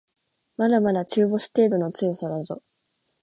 [0.57, 2.63] まだまだ中ボス程度の強さだぞ